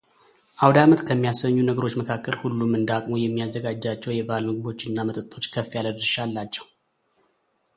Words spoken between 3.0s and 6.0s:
የሚዘጋጃቸው የበዓል ምግቦች እና መጠጦች ከፍ ያለ